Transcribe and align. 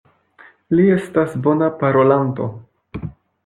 Li 0.79 0.85
estas 0.93 1.37
bona 1.49 1.69
parolanto. 1.85 2.51